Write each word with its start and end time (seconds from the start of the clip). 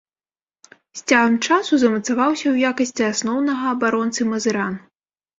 З 0.99 1.01
цягам 1.09 1.33
часу 1.47 1.73
замацаваўся 1.83 2.47
ў 2.53 2.71
якасці 2.75 3.03
асноўнага 3.13 3.63
абаронцы 3.77 4.21
мазыран. 4.31 4.73